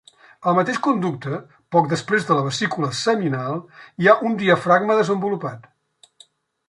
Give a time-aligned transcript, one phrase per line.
[0.51, 1.37] Al mateix conducte,
[1.75, 3.61] poc després de la vesícula seminal,
[4.05, 5.71] hi ha un diafragma desenvolupat.